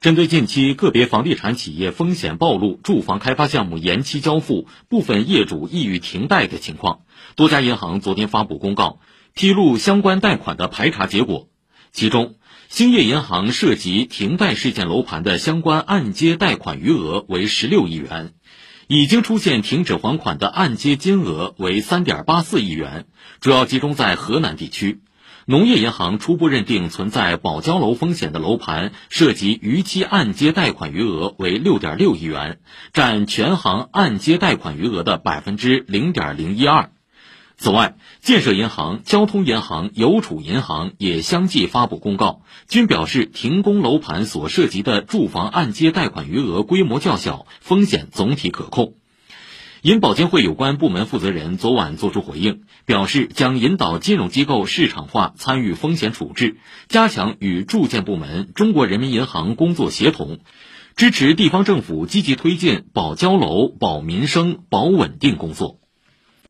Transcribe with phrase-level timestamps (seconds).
[0.00, 7.00] 针对近期个别房地产企业风险暴露、住房开发项目延期交付、部分业主抑郁停贷的情况，
[7.34, 9.00] 多家银行昨天发布公告，
[9.34, 11.48] 披露相关贷款的排查结果。
[11.90, 12.36] 其中，
[12.68, 18.34] 兴业银行涉及停贷事件楼盘的相关按揭贷款余额为十六亿元，
[18.86, 23.06] 已经出现停止还款的按揭金额为三点八四亿元，
[23.40, 25.00] 主要集中在河南地区。
[25.50, 32.58] 农业银行初步认定存在保交楼风险的楼盘，涉及逾期按揭贷款余额为六点六亿元，
[32.92, 36.90] 占全行按揭贷款余额的百分之零点零一二。
[37.56, 48.96] 此外，建设银行、交通银行、邮储银行也相继发布公告，均表示停工楼盘所涉及的住房按揭贷款余额规模较小，风险总体可控。
[49.82, 56.56] 银保监会有关部门负责人昨晚作出回应，表示将引导金融机构市场化参与风险处置，
[56.88, 60.40] 加强与住建部门、中国人民银行工作协同，
[60.96, 65.78] 支持地方政府积极推进保交楼、保民生、保稳定工作。